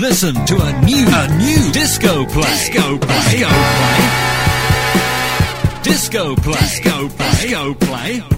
[0.00, 0.34] listen.
[0.34, 2.42] To a new, a new disco play.
[2.42, 3.44] Disco play.
[5.82, 6.36] Disco play.
[6.36, 6.58] Disco play.
[6.62, 7.28] Disco play.
[7.40, 8.37] Disco play.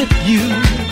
[0.00, 0.89] With you.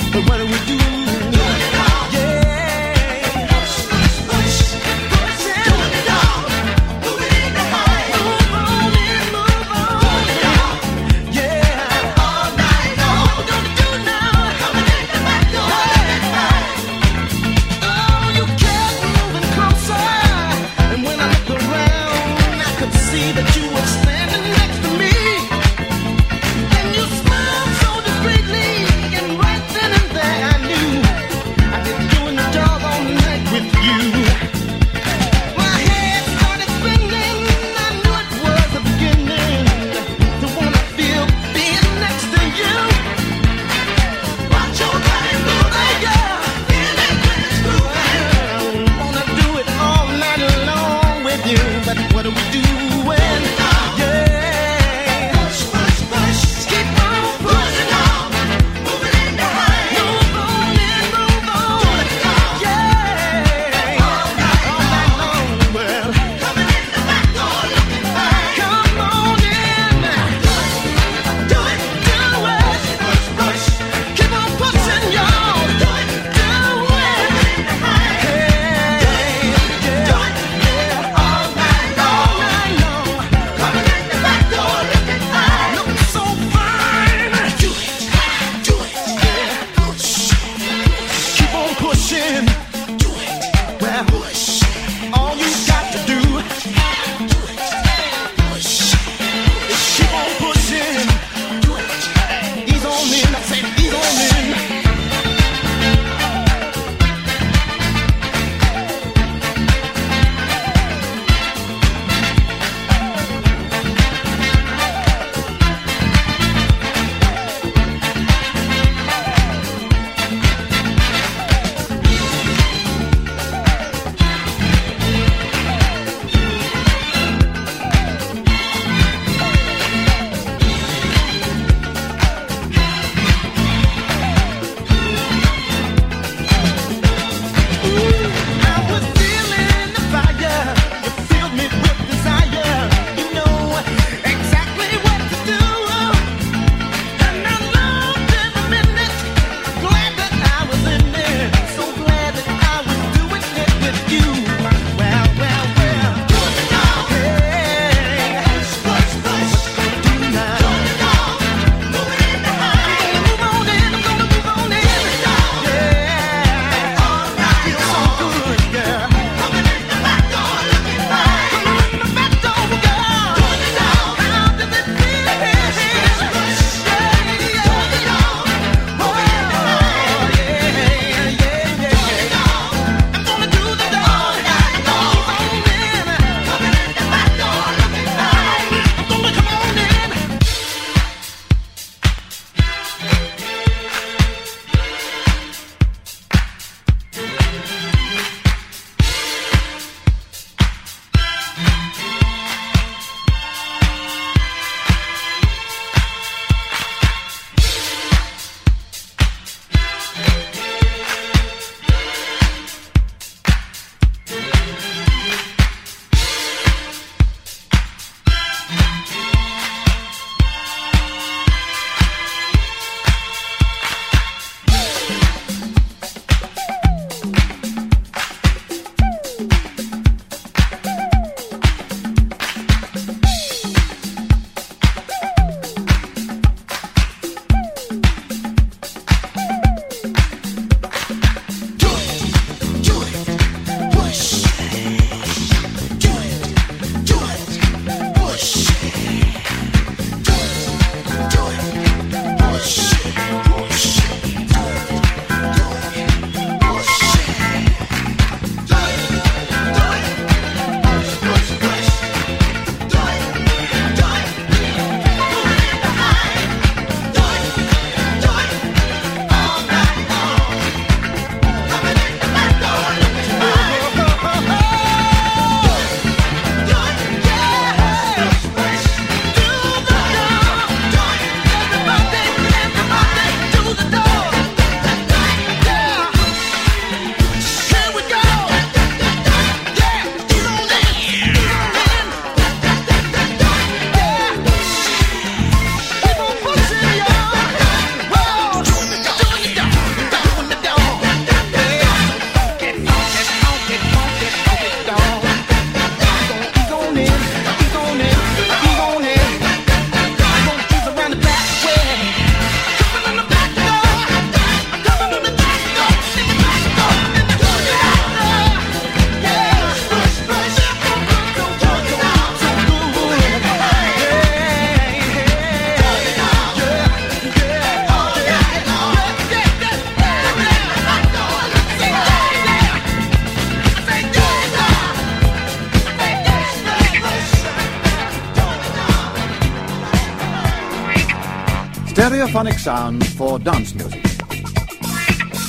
[342.38, 344.02] Stereophonic sound for dance music.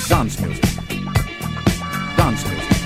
[0.08, 0.66] Dance music.
[2.18, 2.79] Dance music.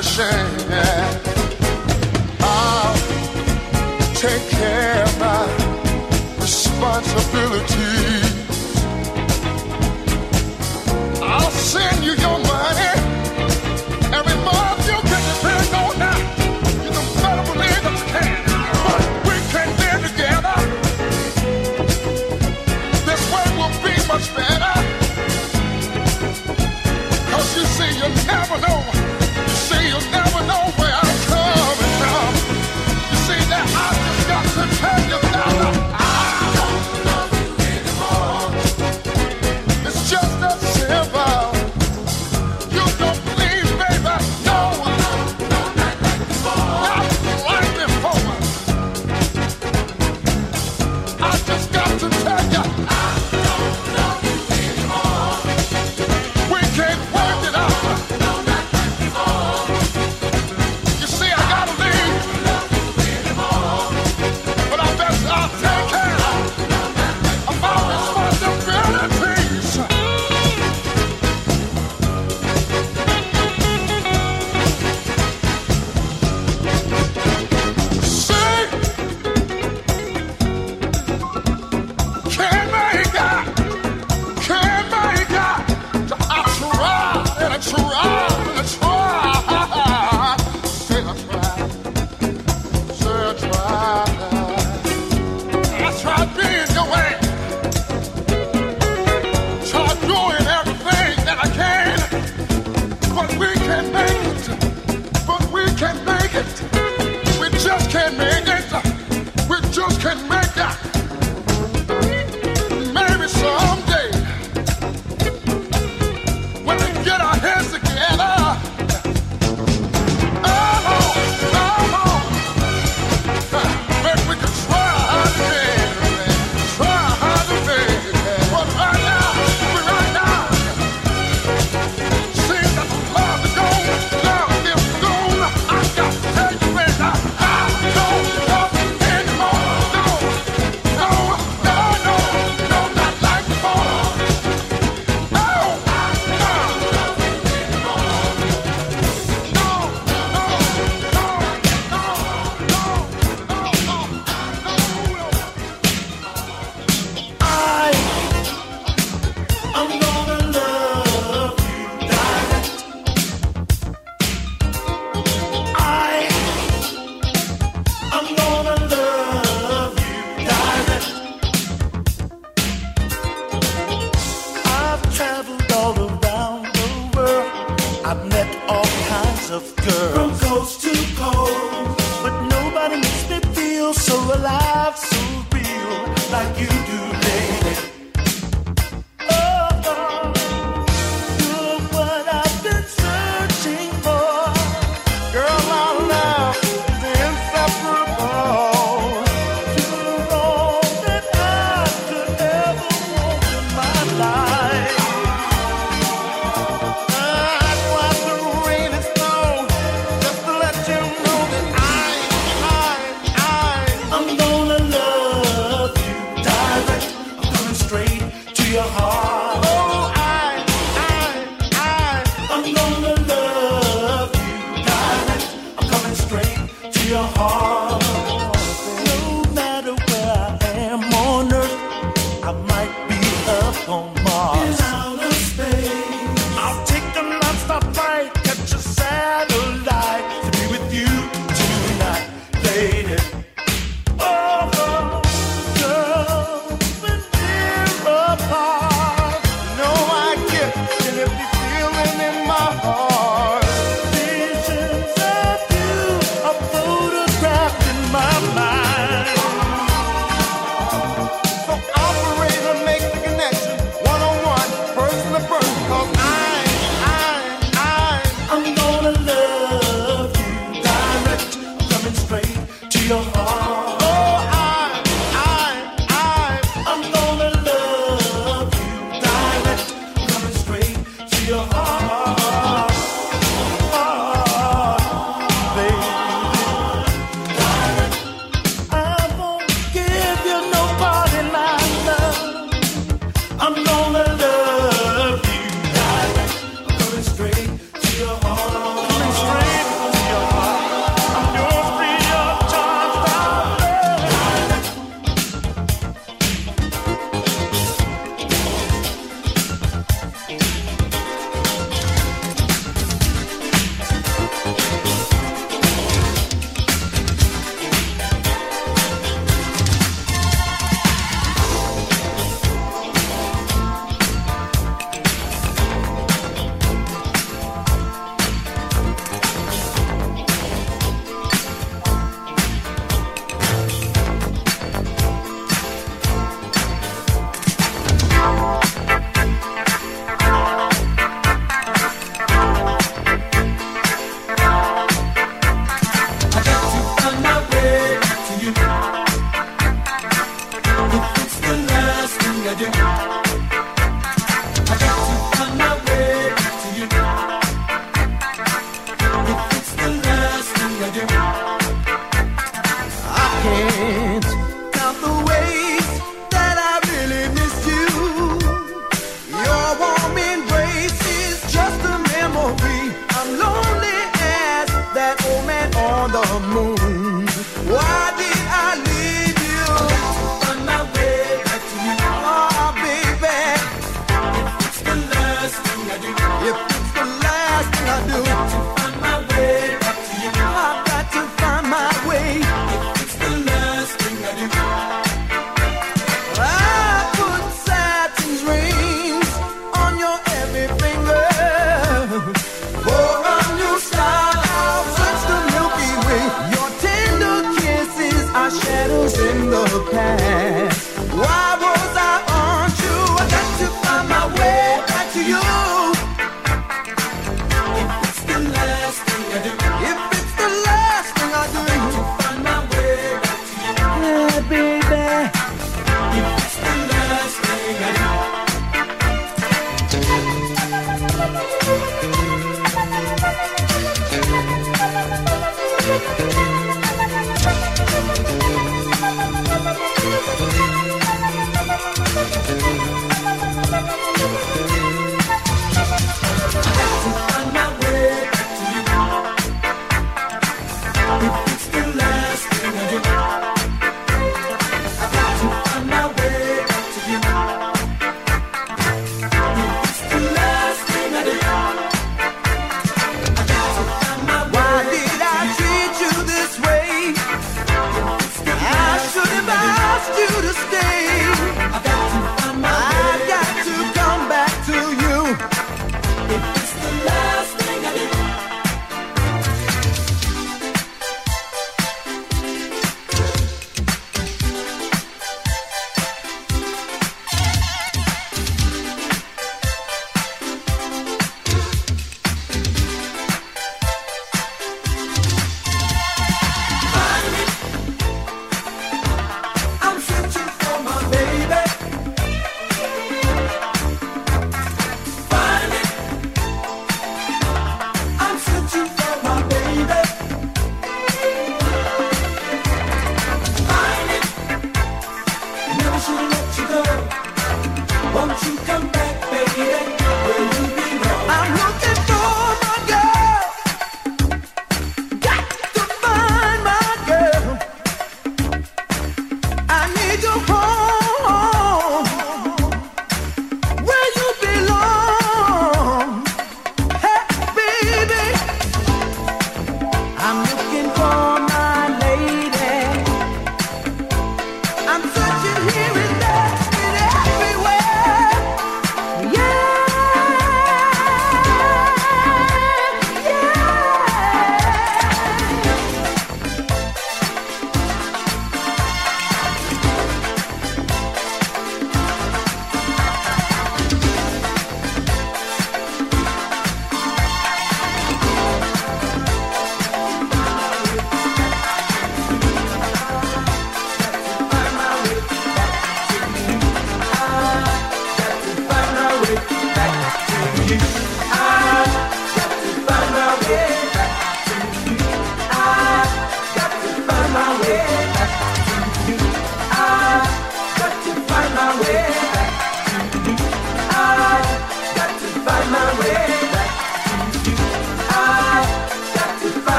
[0.00, 0.97] Dirty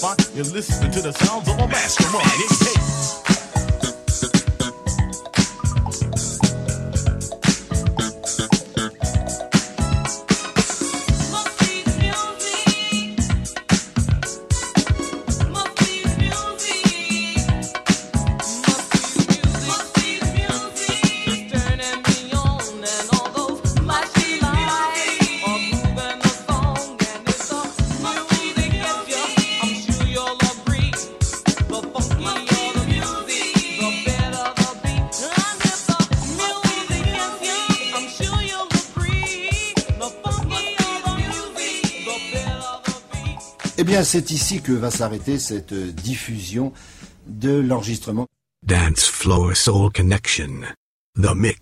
[0.00, 0.34] Spotify.
[0.34, 0.89] You're listening
[44.50, 46.72] ici que va s'arrêter cette euh, diffusion
[47.28, 48.26] de l'enregistrement.
[48.66, 50.62] Dance Floor Soul Connection.
[51.14, 51.59] The Mix.